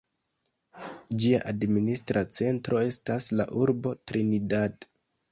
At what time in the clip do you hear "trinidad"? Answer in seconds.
4.13-4.89